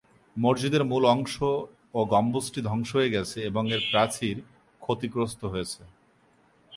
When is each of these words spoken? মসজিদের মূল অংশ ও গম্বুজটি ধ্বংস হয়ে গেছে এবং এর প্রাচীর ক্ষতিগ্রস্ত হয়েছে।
মসজিদের 0.37 0.83
মূল 0.85 1.03
অংশ 1.05 1.35
ও 1.93 1.99
গম্বুজটি 2.05 2.59
ধ্বংস 2.61 2.89
হয়ে 2.95 3.13
গেছে 3.15 3.37
এবং 3.49 3.63
এর 3.75 3.81
প্রাচীর 3.91 4.37
ক্ষতিগ্রস্ত 4.81 5.41
হয়েছে। 5.45 5.81